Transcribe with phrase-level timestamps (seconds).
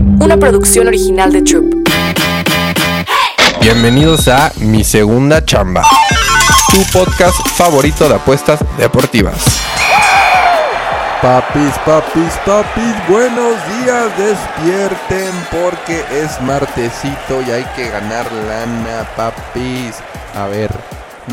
[0.00, 1.74] una producción original de Troop.
[3.60, 5.82] Bienvenidos a Mi Segunda Chamba,
[6.70, 9.44] tu podcast favorito de apuestas deportivas.
[11.20, 19.96] Papis, papis, papis, buenos días, despierten porque es martesito y hay que ganar lana, papis.
[20.34, 20.70] A ver,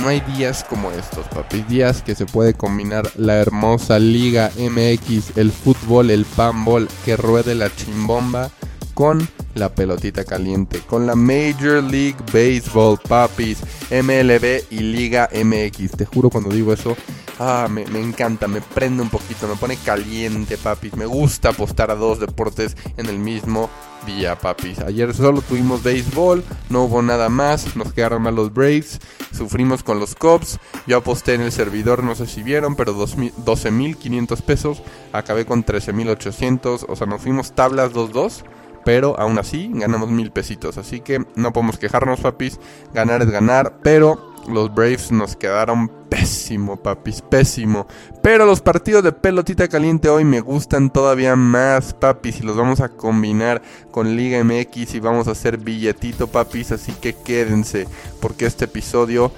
[0.01, 5.37] no hay días como estos, papis, días que se puede combinar la hermosa Liga MX,
[5.37, 8.49] el fútbol, el panball, que ruede la chimbomba
[8.93, 13.59] con la pelotita caliente, con la Major League Baseball, papis,
[13.91, 15.91] MLB y Liga MX.
[15.91, 16.95] Te juro cuando digo eso,
[17.39, 20.95] Ah, me, encanta, me prende un poquito, me pone caliente, papis.
[20.95, 23.69] Me gusta apostar a dos deportes en el mismo
[24.07, 24.79] día, papis.
[24.79, 28.99] Ayer solo tuvimos béisbol, no hubo nada más, nos quedaron mal los Braves,
[29.31, 30.57] sufrimos con los Cubs.
[30.87, 34.81] Yo aposté en el servidor, no sé si vieron, pero 12.500 pesos.
[35.13, 38.43] Acabé con 13.800, o sea, nos fuimos tablas 2-2
[38.87, 40.77] pero aún así ganamos mil pesitos.
[40.77, 42.57] Así que no podemos quejarnos, papis.
[42.93, 47.87] Ganar es ganar, pero los Braves nos quedaron pésimo, papis, pésimo.
[48.21, 52.39] Pero los partidos de pelotita caliente hoy me gustan todavía más, papis.
[52.39, 56.71] Y los vamos a combinar con Liga MX y vamos a hacer billetito, papis.
[56.71, 57.87] Así que quédense,
[58.19, 59.31] porque este episodio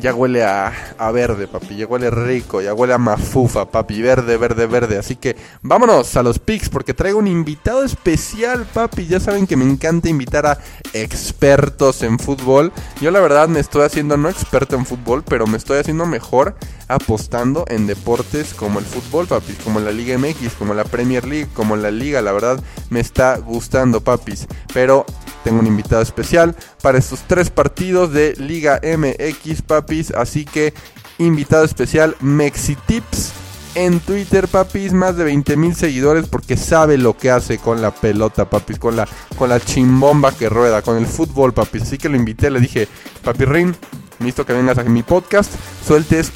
[0.00, 0.72] ya huele a,
[1.12, 1.76] verde, papi.
[1.76, 2.60] Ya huele rico.
[2.60, 4.00] Ya huele a mafufa, papi.
[4.00, 4.98] Verde, verde, verde.
[4.98, 9.06] Así que vámonos a los picks porque traigo un invitado especial, papi.
[9.06, 10.58] Ya saben que me encanta invitar a
[10.92, 12.72] expertos en fútbol.
[13.00, 16.54] Yo la verdad me estoy haciendo no experto en fútbol, pero me estoy haciendo mejor
[16.86, 19.56] apostando en deportes como el fútbol, papis.
[19.64, 22.22] Como la Liga MX, como la Premier League, como la Liga.
[22.22, 24.46] La verdad me está gustando, papis.
[24.72, 25.06] Pero
[25.44, 30.10] tengo un invitado especial para estos tres partidos de Liga MX, papis.
[30.12, 30.74] Así que,
[31.18, 33.32] invitado especial, Mexitips
[33.74, 37.92] en Twitter, papis, más de 20 mil seguidores porque sabe lo que hace con la
[37.92, 41.82] pelota, papis, con la, con la chimbomba que rueda, con el fútbol, papis.
[41.82, 42.88] Así que lo invité, le dije,
[43.22, 43.76] papi Rin,
[44.18, 45.52] listo que vengas a mi podcast,
[45.86, 46.32] sueltes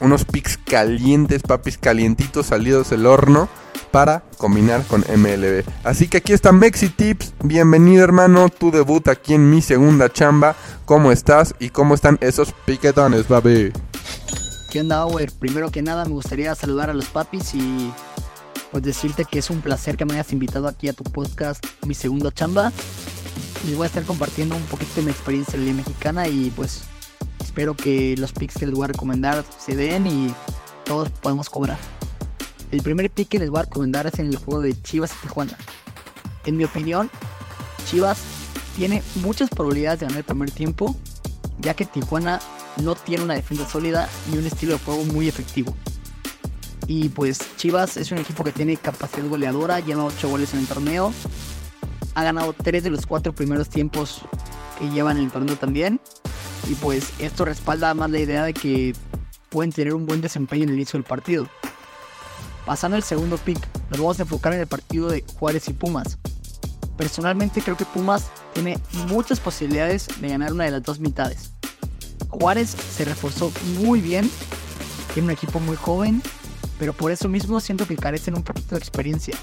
[0.00, 3.48] unos pics calientes, papis, calientitos, salidos del horno
[3.90, 5.64] para combinar con MLB.
[5.84, 7.34] Así que aquí está Mexi Tips.
[7.42, 8.48] Bienvenido, hermano.
[8.48, 10.54] Tu debut aquí en mi segunda chamba.
[10.84, 13.72] ¿Cómo estás y cómo están esos piquetones, baby?
[14.70, 15.32] ¿Qué onda, Ower?
[15.32, 17.92] Primero que nada, me gustaría saludar a los papis y
[18.70, 21.94] pues decirte que es un placer que me hayas invitado aquí a tu podcast, mi
[21.94, 22.72] segunda chamba.
[23.66, 26.82] Les voy a estar compartiendo un poquito de mi experiencia en la mexicana y pues
[27.42, 30.34] espero que los picks que les voy a recomendar se den y
[30.84, 31.78] todos podemos cobrar.
[32.70, 35.22] El primer pick que les voy a recomendar es en el juego de Chivas y
[35.22, 35.56] Tijuana.
[36.44, 37.10] En mi opinión,
[37.86, 38.18] Chivas
[38.76, 40.94] tiene muchas probabilidades de ganar el primer tiempo,
[41.60, 42.40] ya que Tijuana
[42.82, 45.74] no tiene una defensa sólida y un estilo de juego muy efectivo.
[46.86, 50.66] Y pues Chivas es un equipo que tiene capacidad goleadora, lleva 8 goles en el
[50.66, 51.12] torneo,
[52.14, 54.22] ha ganado 3 de los 4 primeros tiempos
[54.78, 56.00] que llevan en el torneo también.
[56.68, 58.94] Y pues esto respalda más la idea de que
[59.48, 61.48] pueden tener un buen desempeño en el inicio del partido.
[62.68, 63.58] Pasando al segundo pick,
[63.88, 66.18] nos vamos a enfocar en el partido de Juárez y Pumas.
[66.98, 71.52] Personalmente creo que Pumas tiene muchas posibilidades de ganar una de las dos mitades.
[72.28, 74.30] Juárez se reforzó muy bien,
[75.14, 76.20] tiene un equipo muy joven,
[76.78, 79.34] pero por eso mismo siento que carecen un poquito de experiencia.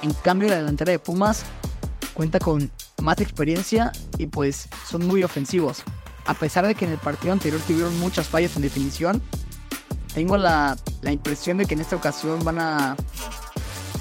[0.00, 1.42] En cambio la delantera de Pumas
[2.14, 2.70] cuenta con
[3.02, 5.82] más experiencia y pues son muy ofensivos.
[6.26, 9.20] A pesar de que en el partido anterior tuvieron muchas fallas en definición,
[10.14, 12.96] tengo la, impresión de que en esta ocasión van a,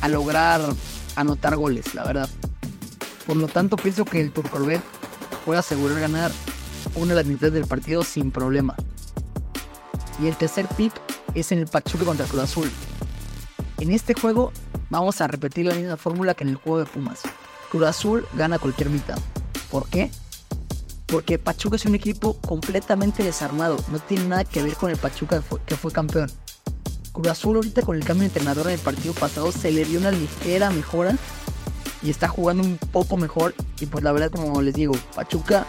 [0.01, 0.61] a lograr
[1.15, 2.29] anotar goles, la verdad.
[3.25, 4.81] Por lo tanto, pienso que el Turcorvet
[5.45, 6.31] puede asegurar ganar
[6.95, 8.75] una de las mitades del partido sin problema.
[10.21, 10.93] Y el tercer pick
[11.33, 12.71] es en el Pachuca contra Cruz Azul.
[13.79, 14.51] En este juego
[14.89, 17.21] vamos a repetir la misma fórmula que en el juego de Pumas.
[17.71, 19.17] Cruz Azul gana cualquier mitad.
[19.71, 20.11] ¿Por qué?
[21.11, 23.77] Porque Pachuca es un equipo completamente desarmado.
[23.91, 26.31] No tiene nada que ver con el Pachuca que fue, campeón.
[27.11, 29.99] Cruz Azul ahorita con el cambio de entrenador en el partido pasado se le dio
[29.99, 31.17] una ligera mejora
[32.03, 33.56] y está jugando un poco mejor.
[33.79, 35.65] Y pues la verdad, como les digo, Pachuca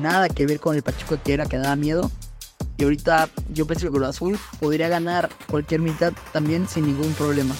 [0.00, 2.10] nada que ver con el Pachuca que era, que daba miedo.
[2.78, 7.54] Y ahorita yo pienso que Cruz Azul podría ganar cualquier mitad también sin ningún problema.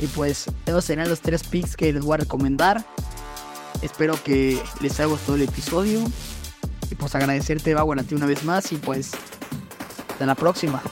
[0.00, 2.84] Y pues esos serán los tres picks que les voy a recomendar.
[3.82, 6.00] Espero que les haya gustado el episodio.
[6.98, 8.72] Pues agradecerte, Bauer, a ti una vez más.
[8.72, 9.12] Y pues,
[10.10, 10.82] hasta la próxima.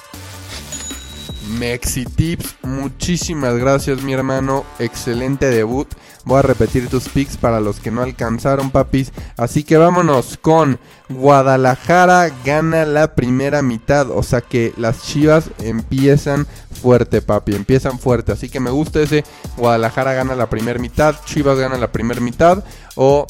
[1.59, 4.65] Mexi Tips, muchísimas gracias, mi hermano.
[4.79, 5.89] Excelente debut.
[6.25, 9.13] Voy a repetir tus picks para los que no alcanzaron, papis.
[9.37, 10.79] Así que vámonos con
[11.09, 14.09] Guadalajara gana la primera mitad.
[14.11, 16.47] O sea que las chivas empiezan
[16.81, 17.55] fuerte, papi.
[17.55, 18.33] Empiezan fuerte.
[18.33, 19.25] Así que me gusta ese.
[19.57, 21.17] Guadalajara gana la primera mitad.
[21.25, 22.65] Chivas gana la primera mitad.
[22.95, 23.27] O.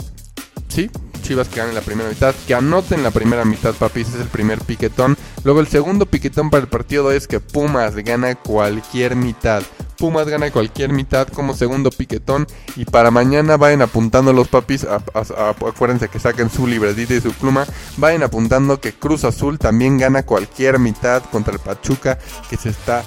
[0.68, 0.90] Sí,
[1.22, 4.28] Chivas que ganen la primera mitad, que anoten la primera mitad, papi, ese es el
[4.28, 5.16] primer piquetón.
[5.44, 9.62] Luego el segundo piquetón para el partido es que Pumas gana cualquier mitad.
[9.98, 12.46] Pumas gana cualquier mitad como segundo piquetón.
[12.76, 14.84] Y para mañana vayan apuntando los papis.
[14.84, 17.66] acuérdense que saquen su libretita y su pluma.
[17.96, 22.18] Vayan apuntando que Cruz Azul también gana cualquier mitad contra el Pachuca
[22.50, 23.02] que se está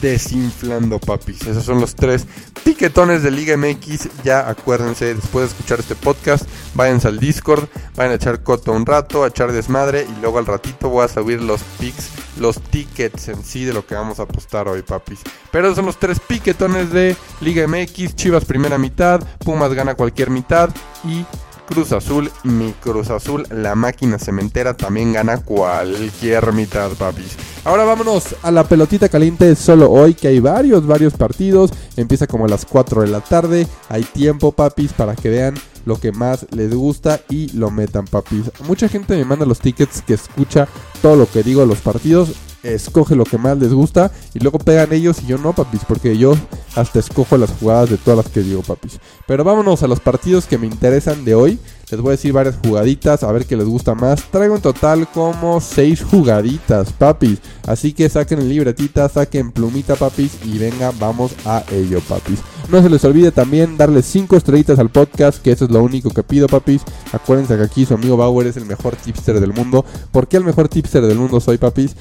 [0.00, 1.42] desinflando, papis.
[1.46, 2.26] Esos son los tres
[2.64, 4.08] piquetones de Liga MX.
[4.24, 8.86] Ya acuérdense, después de escuchar este podcast, váyanse al Discord, vayan a echar coto un
[8.86, 13.28] rato, a echar desmadre y luego al ratito voy a subir los pics, los tickets
[13.28, 15.20] en sí de lo que vamos a apostar hoy, papis.
[15.50, 18.16] Pero esos son los tres piquetones de Liga MX.
[18.16, 20.70] Chivas primera mitad, Pumas gana cualquier mitad
[21.04, 21.24] y
[21.66, 27.36] Cruz Azul, mi Cruz Azul, la máquina cementera también gana cualquier mitad, papis.
[27.64, 31.70] Ahora vámonos a la pelotita caliente solo hoy, que hay varios, varios partidos.
[31.96, 33.66] Empieza como a las 4 de la tarde.
[33.88, 35.54] Hay tiempo, papis, para que vean
[35.86, 38.50] lo que más les gusta y lo metan, papis.
[38.66, 40.68] Mucha gente me manda los tickets que escucha
[41.00, 42.34] todo lo que digo de los partidos
[42.64, 46.16] escoge lo que más les gusta y luego pegan ellos y yo no, papis, porque
[46.16, 46.34] yo
[46.74, 48.98] hasta escojo las jugadas de todas las que digo, papis.
[49.26, 51.58] Pero vámonos a los partidos que me interesan de hoy.
[51.90, 54.24] Les voy a decir varias jugaditas, a ver qué les gusta más.
[54.30, 57.38] Traigo en total como 6 jugaditas, papis.
[57.66, 62.40] Así que saquen libretita, saquen plumita, papis, y venga, vamos a ello, papis.
[62.68, 66.10] No se les olvide también darle 5 estrellitas al podcast, que eso es lo único
[66.10, 66.82] que pido, papis.
[67.12, 69.84] Acuérdense que aquí su amigo Bauer es el mejor tipster del mundo.
[70.10, 71.94] ¿Por qué el mejor tipster del mundo soy, papis?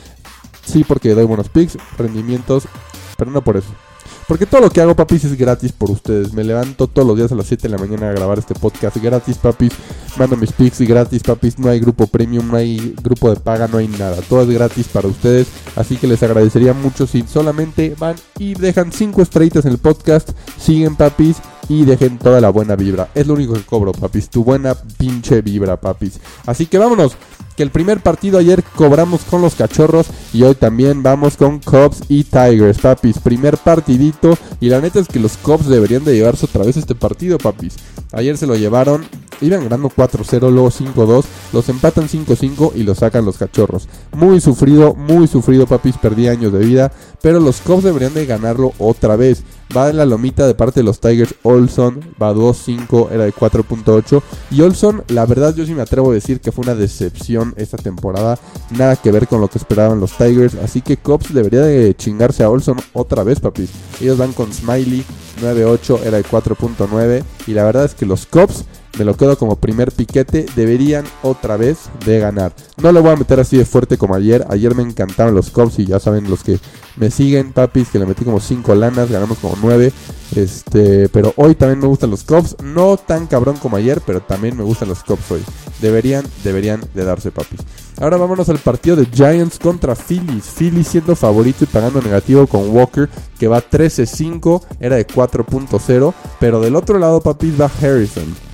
[0.65, 2.63] Sí, porque doy buenos picks, rendimientos,
[3.17, 3.69] pero no por eso.
[4.33, 6.33] Porque todo lo que hago, papis, es gratis por ustedes.
[6.33, 8.97] Me levanto todos los días a las 7 de la mañana a grabar este podcast
[8.97, 9.73] gratis, papis.
[10.17, 11.59] Mando mis picks gratis, papis.
[11.59, 14.15] No hay grupo premium, no hay grupo de paga, no hay nada.
[14.27, 15.49] Todo es gratis para ustedes.
[15.75, 20.31] Así que les agradecería mucho si solamente van y dejan 5 estrellitas en el podcast.
[20.57, 21.37] Siguen, papis.
[21.69, 23.09] Y dejen toda la buena vibra.
[23.13, 24.29] Es lo único que cobro, papis.
[24.29, 26.19] Tu buena pinche vibra, papis.
[26.47, 27.15] Así que vámonos
[27.55, 32.03] que el primer partido ayer cobramos con los cachorros y hoy también vamos con Cubs
[32.09, 33.19] y Tigers, papis.
[33.19, 36.95] Primer partidito y la neta es que los Cubs deberían de llevarse otra vez este
[36.95, 37.75] partido, papis.
[38.11, 39.05] Ayer se lo llevaron,
[39.43, 43.87] iban ganando 4-0, luego 5-2, los empatan 5-5 y los sacan los cachorros.
[44.13, 46.91] Muy sufrido, muy sufrido, papis, perdí años de vida,
[47.21, 49.43] pero los Cubs deberían de ganarlo otra vez.
[49.75, 54.21] Va en la lomita de parte de los Tigers Olson, va 2-5, era de 4.8.
[54.51, 57.77] Y Olson, la verdad yo sí me atrevo a decir que fue una decepción esta
[57.77, 58.37] temporada.
[58.69, 60.55] Nada que ver con lo que esperaban los Tigers.
[60.55, 63.71] Así que Cops debería de chingarse a Olson otra vez, papis.
[63.99, 65.03] Ellos van con Smiley,
[65.41, 67.23] 9.8, era de 4.9.
[67.47, 68.65] Y la verdad es que los Cops
[68.97, 72.53] me lo quedo como primer piquete, deberían otra vez de ganar.
[72.81, 74.45] No lo voy a meter así de fuerte como ayer.
[74.49, 76.59] Ayer me encantaron los Cubs y ya saben los que
[76.95, 79.91] me siguen, papis, que le metí como 5 lanas, ganamos como 9.
[80.35, 84.55] Este, pero hoy también me gustan los Cubs, no tan cabrón como ayer, pero también
[84.57, 85.41] me gustan los Cubs hoy.
[85.81, 87.61] Deberían, deberían de darse, papis.
[87.99, 90.45] Ahora vámonos al partido de Giants contra Phillies.
[90.45, 93.09] Phillies siendo favorito y pagando negativo con Walker,
[93.39, 96.13] que va 13-5, era de 4.0.
[96.39, 98.52] Pero del otro lado, papis, va Harrison.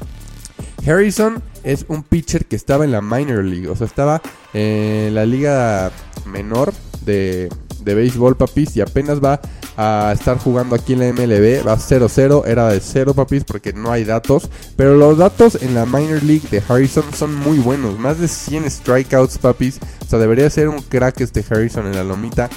[0.85, 4.21] Harrison es un pitcher que estaba en la minor league, o sea, estaba
[4.53, 5.91] en la liga
[6.25, 6.73] menor
[7.05, 7.49] de,
[7.83, 9.39] de béisbol, papis, y apenas va
[9.77, 13.91] a estar jugando aquí en la MLB, va 0-0, era de 0, papis, porque no
[13.91, 18.19] hay datos, pero los datos en la minor league de Harrison son muy buenos, más
[18.19, 22.49] de 100 strikeouts, papis, o sea, debería ser un crack este Harrison en la lomita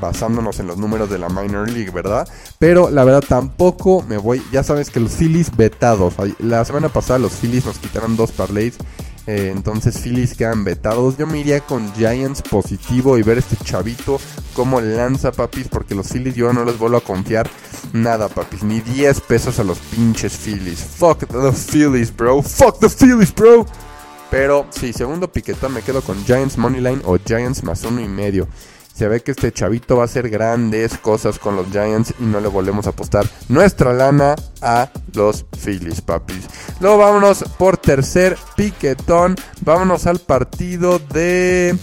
[0.00, 2.28] basándonos en los números de la minor league, ¿verdad?
[2.58, 7.18] Pero la verdad tampoco me voy, ya sabes que los Phillies vetados, la semana pasada
[7.18, 8.74] los Phillies nos quitaron dos parlays,
[9.26, 14.20] eh, entonces Phillies quedan vetados, yo me iría con Giants positivo y ver este chavito
[14.54, 17.50] cómo lanza papis, porque los Phillies yo no les vuelvo a confiar
[17.92, 22.88] nada papis, ni 10 pesos a los pinches Phillies, fuck the Phillies bro, fuck the
[22.88, 23.66] Phillies bro.
[24.30, 28.48] Pero sí, segundo piquetón me quedo con Giants Moneyline o Giants más uno y medio.
[28.96, 32.40] Se ve que este chavito va a hacer grandes cosas con los Giants y no
[32.40, 36.46] le volvemos a apostar nuestra lana a los Phillies, papis.
[36.80, 39.36] Luego vámonos por tercer piquetón.
[39.60, 41.76] Vámonos al partido de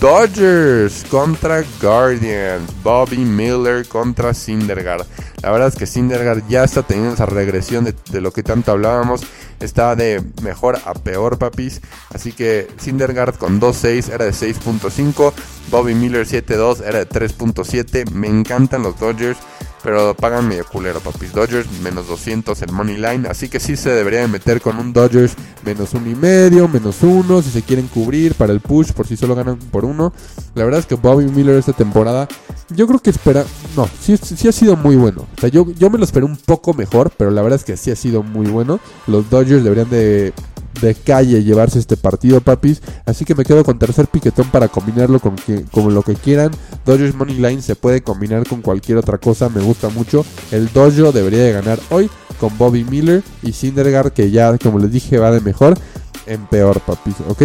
[0.00, 2.70] Dodgers contra Guardians.
[2.82, 5.06] Bobby Miller contra Syndergaard.
[5.42, 8.72] La verdad es que Syndergaard ya está teniendo esa regresión de, de lo que tanto
[8.72, 9.22] hablábamos
[9.60, 11.80] está de mejor a peor, papis.
[12.14, 15.32] Así que Syndergaard con 2.6 era de 6.5.
[15.70, 18.10] Bobby Miller 7.2 era de 3.7.
[18.10, 19.38] Me encantan los Dodgers.
[19.82, 21.32] Pero pagan medio culero, papis.
[21.32, 23.28] Dodgers menos 200 en Money Line.
[23.28, 25.34] Así que sí se debería de meter con un Dodgers
[25.64, 27.40] menos uno y medio, menos uno.
[27.40, 30.12] Si se quieren cubrir para el push, por si solo ganan por uno.
[30.54, 32.28] La verdad es que Bobby Miller esta temporada,
[32.68, 33.44] yo creo que espera.
[33.76, 35.26] No, sí, sí ha sido muy bueno.
[35.36, 37.76] O sea, yo, yo me lo esperé un poco mejor, pero la verdad es que
[37.76, 38.80] sí ha sido muy bueno.
[39.06, 40.34] Los Dodgers deberían de
[40.80, 42.82] de calle llevarse este partido, papis.
[43.06, 46.50] Así que me quedo con tercer piquetón para combinarlo con, que, lo que quieran.
[46.84, 50.24] Dodgers Money Line se puede combinar con cualquier otra cosa, me gusta mucho.
[50.50, 54.90] El Dojo debería de ganar hoy con Bobby Miller y Syndergaard, que ya, como les
[54.90, 55.78] dije, va de mejor
[56.26, 57.42] en peor, papis, ¿ok?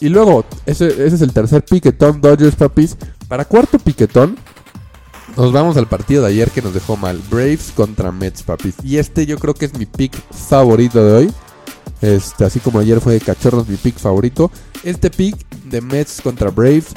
[0.00, 2.96] Y luego, ese, ese es el tercer piquetón, Dodgers, papis.
[3.26, 4.36] Para cuarto piquetón,
[5.36, 7.20] nos vamos al partido de ayer que nos dejó mal.
[7.30, 8.74] Braves contra Mets, papis.
[8.82, 11.32] Y este yo creo que es mi pick favorito de hoy.
[12.00, 14.50] Este, así como ayer fue de Cachorros mi pick favorito.
[14.84, 16.94] Este pick de Mets contra Braves,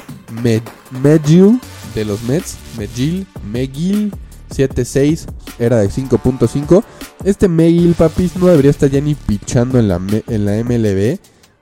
[1.02, 1.60] Megill
[1.96, 4.14] de los Mets, Megill, Megill
[4.54, 5.26] 7-6
[5.60, 6.84] era de 5.5.
[7.24, 11.20] Este Megill, papis, no debería estar ya ni pichando en la, en la MLB.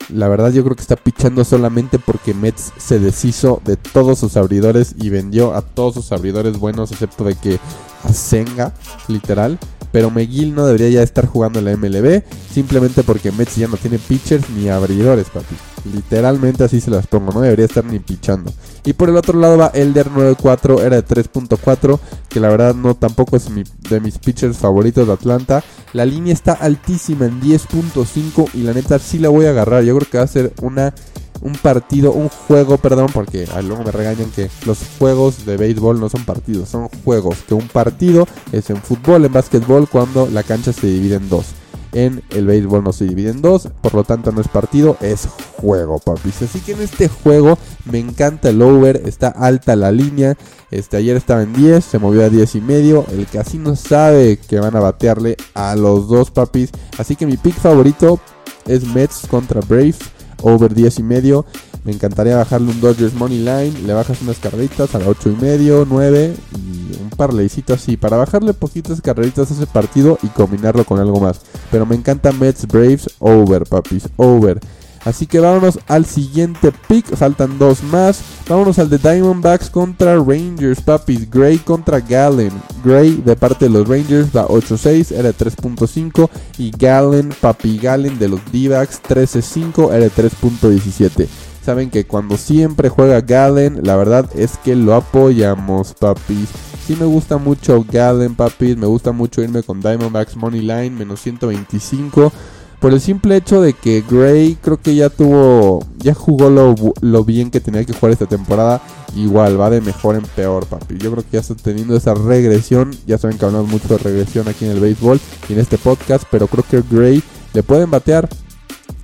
[0.10, 4.38] La verdad yo creo que está pichando solamente porque Mets se deshizo de todos sus
[4.38, 7.60] abridores y vendió a todos sus abridores buenos, excepto de que
[8.04, 8.74] a Senga,
[9.08, 9.60] literal.
[9.92, 13.78] Pero McGill no debería ya estar jugando en la MLB, simplemente porque Mets ya no
[13.78, 15.56] tiene pitchers ni abridores, papi.
[15.94, 18.52] Literalmente así se las pongo, no debería estar ni pichando.
[18.86, 22.96] Y por el otro lado va Elder 94, era de 3.4, que la verdad no
[22.96, 23.48] tampoco es
[23.90, 25.64] de mis pitchers favoritos de Atlanta.
[25.94, 29.84] La línea está altísima en 10.5 y la neta sí la voy a agarrar.
[29.84, 30.94] Yo creo que va a ser una
[31.42, 36.10] un partido, un juego, perdón, porque luego me regañan que los juegos de béisbol no
[36.10, 37.38] son partidos, son juegos.
[37.48, 41.48] Que un partido es en fútbol, en básquetbol, cuando la cancha se divide en dos.
[41.92, 45.28] En el béisbol no se divide en dos, por lo tanto no es partido, es
[45.58, 46.44] juego, papis.
[46.44, 47.58] Así que en este juego
[47.92, 50.38] me encanta el over, está alta la línea.
[50.70, 53.06] Este ayer estaba en 10, se movió a 10 y medio.
[53.12, 56.70] El casino sabe que van a batearle a los dos papis.
[57.00, 58.20] Así que mi pick favorito
[58.68, 59.98] es Mets contra Braves
[60.42, 61.46] over 10 y medio.
[61.84, 63.74] Me encantaría bajarle un Dodgers Money Line.
[63.86, 67.98] Le bajas unas carreritas a la 8 y medio, 9 y un parleycito así.
[67.98, 71.42] Para bajarle poquitas carreritas a ese partido y combinarlo con algo más.
[71.72, 74.10] Pero me encanta Mets Braves over, papis.
[74.18, 74.60] Over.
[75.06, 77.06] Así que vámonos al siguiente pick.
[77.16, 78.22] Faltan dos más.
[78.48, 81.30] Vámonos al de Diamondbacks contra Rangers, papis.
[81.30, 82.52] Gray contra Gallen.
[82.84, 86.30] Gray de parte de los Rangers va 8-6, era 3.5.
[86.58, 91.28] Y Gallen, papi Gallen de los D-Backs 13-5, era 3.17.
[91.64, 96.50] Saben que cuando siempre juega Gallen, la verdad es que lo apoyamos, papis.
[96.88, 98.76] Sí me gusta mucho Gallen, papis.
[98.76, 102.32] Me gusta mucho irme con Diamondbacks Money Line, menos 125.
[102.80, 107.52] Por el simple hecho de que Gray creo que ya tuvo, ya jugó lo, bien
[107.52, 108.82] que tenía que jugar esta temporada.
[109.18, 110.98] Igual, va de mejor en peor, papi.
[110.98, 112.92] Yo creo que ya está teniendo esa regresión.
[113.06, 115.20] Ya saben que hablamos mucho de regresión aquí en el béisbol
[115.50, 116.24] y en este podcast.
[116.32, 117.22] Pero creo que Gray
[117.54, 118.30] le pueden batear.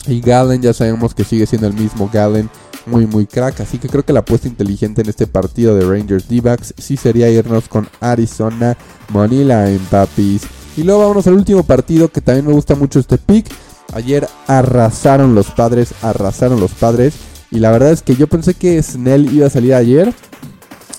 [0.08, 2.50] Y Gallen ya sabemos que sigue siendo el mismo Gallen.
[2.86, 3.60] Muy, muy crack.
[3.60, 7.30] Así que creo que la apuesta inteligente en este partido de Rangers D-Backs sí sería
[7.30, 8.78] irnos con Arizona
[9.10, 10.44] Moneyline, papis.
[10.78, 13.48] Y luego vamos al último partido que también me gusta mucho este pick.
[13.96, 17.14] Ayer arrasaron los padres, arrasaron los padres.
[17.50, 20.14] Y la verdad es que yo pensé que Snell iba a salir ayer.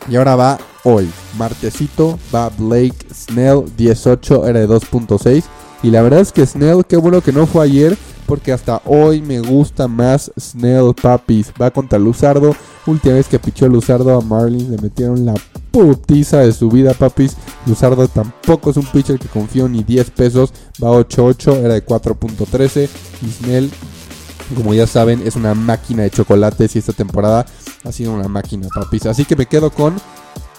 [0.09, 1.07] Y ahora va hoy.
[1.37, 5.45] Martesito va Blake Snell 18, era de 2.6.
[5.83, 7.99] Y la verdad es que Snell, qué bueno que no fue ayer.
[8.25, 11.53] Porque hasta hoy me gusta más Snell Puppies.
[11.61, 12.57] Va contra Luzardo.
[12.87, 15.35] Última vez que pichó Luzardo a Marlins le metieron la
[15.77, 17.37] putiza de su vida, papis.
[17.67, 20.51] Luzardo tampoco es un pitcher que confió ni 10 pesos.
[20.83, 22.89] Va 8-8, era de 4.13.
[23.23, 23.71] Y Snell,
[24.55, 27.45] como ya saben, es una máquina de chocolates y esta temporada
[27.85, 29.05] ha sido una máquina, papis.
[29.05, 29.97] Así que me quedo con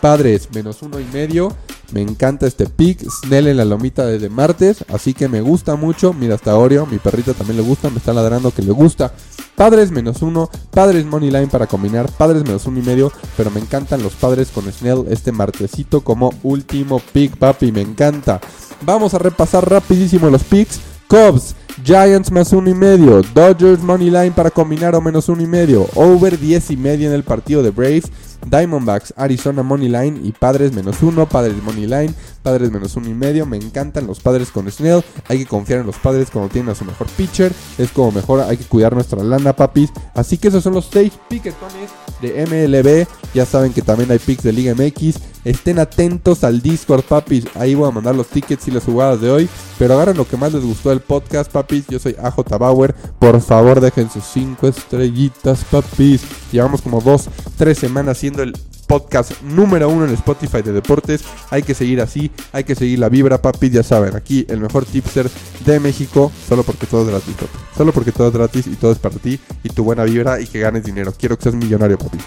[0.02, 1.52] Padres menos uno y medio.
[1.92, 3.06] Me encanta este pick.
[3.10, 4.84] Snell en la lomita desde martes.
[4.90, 6.14] Así que me gusta mucho.
[6.14, 6.86] Mira, hasta Oreo.
[6.86, 7.90] Mi perrita también le gusta.
[7.90, 9.14] Me está ladrando que le gusta.
[9.56, 10.50] Padres menos uno.
[10.72, 12.12] Padres money line para combinar.
[12.12, 13.12] Padres menos uno y medio.
[13.36, 17.72] Pero me encantan los padres con Snell este martesito como último pick, papi.
[17.72, 18.42] Me encanta.
[18.82, 20.80] Vamos a repasar rapidísimo los picks.
[21.08, 25.48] Cubs, Giants más uno y medio, Dodgers money line para combinar o menos uno y
[25.48, 28.12] medio, over 10 y medio en el partido de Braves,
[28.46, 32.14] Diamondbacks, Arizona Money Line y Padres menos uno, Padres Money Line,
[32.44, 33.46] Padres menos uno y medio.
[33.46, 35.04] Me encantan los Padres con Snell.
[35.28, 37.52] Hay que confiar en los Padres cuando tienen a su mejor pitcher.
[37.78, 39.92] Es como mejor, hay que cuidar nuestra lana, papis.
[40.14, 41.90] Así que esos son los seis piquetones
[42.22, 43.08] de MLB.
[43.34, 45.20] Ya saben que también hay picks de Liga MX.
[45.44, 47.46] Estén atentos al Discord, papis.
[47.56, 49.50] Ahí voy a mandar los tickets y las jugadas de hoy.
[49.78, 51.86] Pero agarren lo que más les gustó del podcast, papis.
[51.88, 52.94] Yo soy AJ Bauer.
[53.20, 56.22] Por favor, dejen sus cinco estrellitas, papis.
[56.52, 58.54] Llevamos como dos, tres semanas siendo el
[58.88, 61.24] podcast número uno en Spotify de deportes.
[61.50, 63.70] Hay que seguir así, hay que seguir la vibra, papi.
[63.70, 65.30] Ya saben, aquí el mejor tipster
[65.66, 67.58] de México, solo porque todo es gratis, papi.
[67.78, 70.48] Solo porque todo es gratis y todo es para ti y tu buena vibra y
[70.48, 71.14] que ganes dinero.
[71.18, 72.18] Quiero que seas millonario, papi.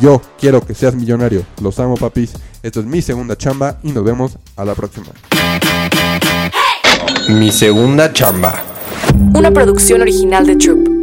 [0.00, 1.44] Yo quiero que seas millonario.
[1.62, 2.32] Los amo, papis.
[2.64, 5.06] Esto es mi segunda chamba y nos vemos a la próxima.
[7.28, 8.60] Mi segunda chamba.
[9.34, 10.93] Una producción original de Troop.